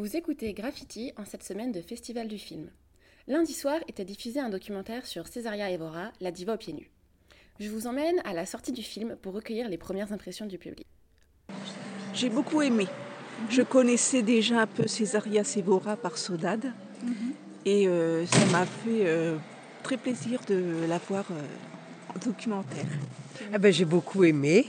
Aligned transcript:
Vous 0.00 0.16
écoutez 0.16 0.54
Graffiti 0.54 1.12
en 1.18 1.26
cette 1.26 1.42
semaine 1.42 1.72
de 1.72 1.82
Festival 1.82 2.26
du 2.26 2.38
film. 2.38 2.70
Lundi 3.28 3.52
soir 3.52 3.78
était 3.86 4.06
diffusé 4.06 4.40
un 4.40 4.48
documentaire 4.48 5.04
sur 5.04 5.28
Césaria 5.28 5.70
Evora, 5.70 6.10
la 6.22 6.30
diva 6.30 6.54
aux 6.54 6.56
pieds 6.56 6.72
nus. 6.72 6.90
Je 7.58 7.68
vous 7.68 7.86
emmène 7.86 8.18
à 8.24 8.32
la 8.32 8.46
sortie 8.46 8.72
du 8.72 8.82
film 8.82 9.16
pour 9.20 9.34
recueillir 9.34 9.68
les 9.68 9.76
premières 9.76 10.10
impressions 10.10 10.46
du 10.46 10.56
public. 10.56 10.86
J'ai 12.14 12.30
beaucoup 12.30 12.62
aimé. 12.62 12.86
Je 13.50 13.60
connaissais 13.60 14.22
déjà 14.22 14.62
un 14.62 14.66
peu 14.66 14.86
Césaria 14.86 15.42
Evora 15.58 15.98
par 15.98 16.16
Sodade 16.16 16.72
et 17.66 17.86
euh, 17.86 18.24
ça 18.24 18.46
m'a 18.46 18.64
fait 18.64 19.06
euh, 19.06 19.36
très 19.82 19.98
plaisir 19.98 20.40
de 20.48 20.86
la 20.88 20.96
voir 20.96 21.26
euh, 21.30 22.14
en 22.16 22.18
documentaire. 22.24 22.86
Ah 23.52 23.58
ben, 23.58 23.70
j'ai 23.70 23.84
beaucoup 23.84 24.24
aimé 24.24 24.64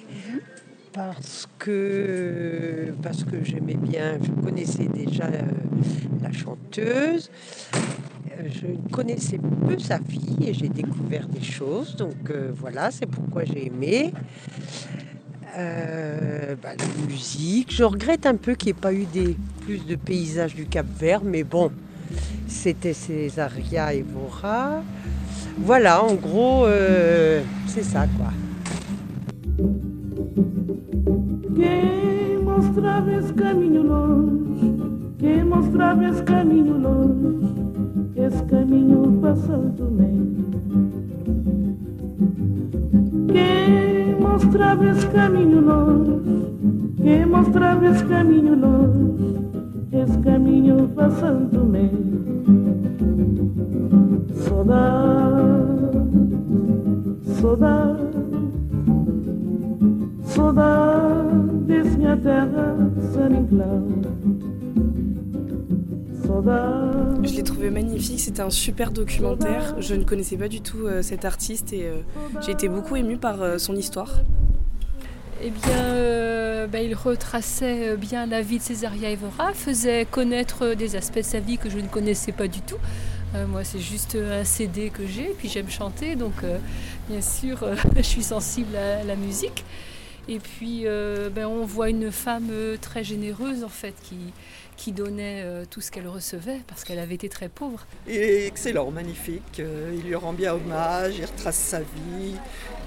parce 0.93 1.47
que, 1.57 2.93
parce 3.01 3.23
que 3.23 3.43
j'aimais 3.43 3.75
bien, 3.75 4.17
je 4.21 4.31
connaissais 4.43 4.87
déjà 4.87 5.25
euh, 5.25 5.41
la 6.21 6.31
chanteuse, 6.31 7.29
Euh, 8.39 8.47
je 8.49 8.67
connaissais 8.91 9.39
peu 9.67 9.77
sa 9.77 9.99
fille 9.99 10.47
et 10.47 10.53
j'ai 10.53 10.69
découvert 10.69 11.27
des 11.27 11.41
choses, 11.43 11.97
donc 11.97 12.29
euh, 12.29 12.51
voilà, 12.55 12.89
c'est 12.89 13.05
pourquoi 13.05 13.43
j'ai 13.43 13.67
aimé. 13.67 14.13
Bah, 16.63 16.73
la 16.77 17.07
musique, 17.07 17.73
je 17.73 17.83
regrette 17.83 18.25
un 18.25 18.35
peu 18.35 18.55
qu'il 18.55 18.67
n'y 18.67 18.71
ait 18.71 18.81
pas 18.81 18.93
eu 18.93 19.05
des, 19.05 19.35
plus 19.61 19.85
de 19.85 19.95
paysages 19.95 20.55
du 20.55 20.65
Cap 20.65 20.85
Vert, 20.97 21.23
mais 21.23 21.43
bon, 21.43 21.71
c'était 22.47 22.93
Césaria 22.93 23.93
Evora. 23.93 24.81
Voilà, 25.57 26.03
en 26.03 26.15
gros, 26.15 26.65
c'est 27.67 27.83
ça 27.83 28.07
quoi. 28.17 28.31
Quem 31.55 32.41
mostrava 32.43 33.11
esse 33.11 33.33
caminho 33.33 33.83
longe, 33.83 34.77
quem 35.17 35.43
mostrava 35.43 36.05
esse 36.05 36.23
caminho 36.23 36.77
longe, 36.77 37.47
esse 38.15 38.41
caminho 38.43 39.19
passando 39.21 39.91
meio. 39.91 40.31
Quem 43.27 44.15
mostrava 44.21 44.89
esse 44.89 45.07
caminho 45.07 45.59
longe, 45.59 46.21
quem 47.01 47.25
mostrava 47.25 47.85
esse 47.87 48.05
caminho 48.05 48.55
longe, 48.55 49.35
esse 49.91 50.17
caminho 50.19 50.87
passando 50.95 51.65
meio. 51.65 52.21
Saudade, 54.33 55.91
saudade. 57.23 58.10
Saudade 60.41 61.67
minha 61.67 62.17
terra. 62.17 62.75
Je 67.23 67.35
l'ai 67.35 67.43
trouvé 67.43 67.69
magnifique, 67.69 68.19
c'était 68.19 68.41
un 68.41 68.49
super 68.49 68.91
documentaire. 68.91 69.75
Je 69.79 69.93
ne 69.93 70.03
connaissais 70.03 70.37
pas 70.37 70.47
du 70.47 70.61
tout 70.61 70.87
euh, 70.87 71.03
cet 71.03 71.25
artiste 71.25 71.73
et 71.73 71.85
euh, 71.85 71.97
j'ai 72.43 72.53
été 72.53 72.67
beaucoup 72.69 72.95
émue 72.95 73.17
par 73.17 73.43
euh, 73.43 73.57
son 73.59 73.75
histoire. 73.75 74.21
Eh 75.43 75.51
bien, 75.51 75.77
euh, 75.77 76.65
ben, 76.65 76.83
il 76.83 76.95
retraçait 76.95 77.95
bien 77.95 78.25
la 78.25 78.41
vie 78.41 78.57
de 78.57 78.63
Césaria 78.63 79.11
Evora, 79.11 79.53
faisait 79.53 80.05
connaître 80.05 80.73
des 80.73 80.95
aspects 80.95 81.17
de 81.17 81.21
sa 81.21 81.39
vie 81.39 81.59
que 81.59 81.69
je 81.69 81.77
ne 81.77 81.87
connaissais 81.87 82.31
pas 82.31 82.47
du 82.47 82.61
tout. 82.61 82.77
Euh, 83.35 83.47
moi, 83.47 83.63
c'est 83.63 83.79
juste 83.79 84.17
un 84.17 84.43
CD 84.43 84.89
que 84.89 85.07
j'ai, 85.07 85.33
puis 85.37 85.47
j'aime 85.47 85.69
chanter, 85.69 86.15
donc 86.15 86.33
euh, 86.43 86.57
bien 87.09 87.21
sûr, 87.21 87.63
euh, 87.63 87.75
je 87.95 88.01
suis 88.01 88.23
sensible 88.23 88.75
à 88.75 89.03
la 89.03 89.15
musique. 89.15 89.63
Et 90.29 90.39
puis, 90.39 90.83
euh, 90.85 91.29
ben, 91.29 91.45
on 91.47 91.65
voit 91.65 91.89
une 91.89 92.11
femme 92.11 92.49
euh, 92.51 92.77
très 92.79 93.03
généreuse, 93.03 93.63
en 93.63 93.69
fait, 93.69 93.93
qui, 94.03 94.17
qui 94.77 94.91
donnait 94.91 95.41
euh, 95.43 95.65
tout 95.69 95.81
ce 95.81 95.91
qu'elle 95.91 96.07
recevait, 96.07 96.59
parce 96.67 96.83
qu'elle 96.83 96.99
avait 96.99 97.15
été 97.15 97.27
très 97.27 97.49
pauvre. 97.49 97.85
Il 98.07 98.15
est 98.15 98.45
excellent, 98.45 98.91
magnifique. 98.91 99.59
Euh, 99.59 99.91
Il 99.95 100.07
lui 100.07 100.15
rend 100.15 100.33
bien 100.33 100.53
hommage, 100.53 101.15
il 101.17 101.25
retrace 101.25 101.55
sa 101.57 101.79
vie. 101.79 102.35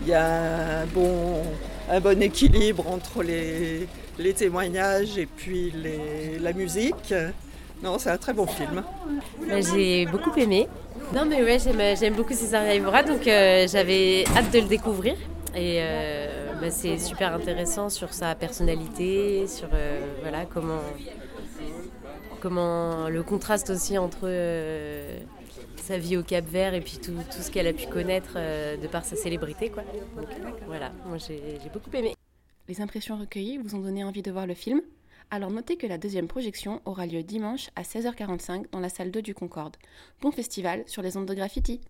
Il 0.03 0.09
y 0.09 0.15
a 0.15 0.81
un 0.83 0.87
bon, 0.87 1.43
un 1.91 2.01
bon 2.01 2.23
équilibre 2.23 2.87
entre 2.89 3.23
les, 3.23 3.89
les 4.19 4.33
témoignages 4.33 5.19
et 5.19 5.27
puis 5.27 5.73
les- 5.73 6.39
la 6.39 6.53
musique. 6.53 7.13
Non, 7.83 7.99
c'est 7.99 8.11
un 8.11 8.17
très 8.17 8.33
bon 8.33 8.47
film. 8.47 8.83
Bah, 9.49 9.61
J'ai 9.61 10.07
beaucoup 10.07 10.33
aimé. 10.39 10.69
Non 11.13 11.27
mais 11.27 11.43
ouais, 11.43 11.59
j'aime 11.59 11.97
j'aime 11.99 12.15
beaucoup 12.15 12.33
Césaria 12.33 12.75
Evora, 12.75 13.03
donc 13.03 13.27
euh, 13.27 13.67
j'avais 13.69 14.25
hâte 14.37 14.51
de 14.53 14.61
le 14.61 14.67
découvrir. 14.69 15.17
Et 15.57 15.77
euh, 15.79 16.53
bah, 16.61 16.71
c'est 16.71 16.99
super 16.99 17.33
intéressant 17.33 17.89
sur 17.89 18.13
sa 18.13 18.35
personnalité, 18.35 19.47
sur 19.47 19.69
euh, 19.73 20.01
voilà 20.21 20.47
comment, 20.47 20.81
comment 22.41 23.09
le 23.09 23.23
contraste 23.23 23.71
aussi 23.71 23.97
entre 23.97 24.23
euh, 24.25 25.21
sa 25.77 25.97
vie 25.97 26.17
au 26.17 26.25
Cap 26.25 26.45
Vert 26.47 26.75
et 26.75 26.81
puis 26.81 26.99
tout, 26.99 27.13
tout 27.13 27.41
ce 27.41 27.53
qu'elle 27.53 27.69
a 27.69 27.73
pu 27.73 27.87
connaître 27.87 28.35
de 28.35 28.87
par 28.89 29.05
sa 29.05 29.15
célébrité. 29.15 29.71
Quoi. 29.71 29.85
Voilà, 30.67 30.91
moi 31.07 31.19
j'ai 31.19 31.41
j'ai 31.63 31.71
beaucoup 31.71 31.91
aimé. 31.95 32.15
Les 32.67 32.81
impressions 32.81 33.17
recueillies 33.17 33.59
vous 33.59 33.77
ont 33.77 33.81
donné 33.81 34.03
envie 34.03 34.23
de 34.23 34.33
voir 34.33 34.47
le 34.47 34.55
film 34.55 34.81
Alors 35.31 35.51
notez 35.51 35.77
que 35.77 35.87
la 35.87 35.99
deuxième 35.99 36.27
projection 36.27 36.81
aura 36.85 37.07
lieu 37.07 37.23
dimanche 37.23 37.71
à 37.77 37.83
16h45 37.83 38.71
dans 38.73 38.81
la 38.81 38.89
salle 38.89 39.13
2 39.13 39.23
du 39.23 39.35
Concorde. 39.35 39.77
Bon 40.21 40.33
festival 40.33 40.83
sur 40.87 41.03
les 41.03 41.17
ondes 41.17 41.27
de 41.27 41.35
graffiti 41.35 41.81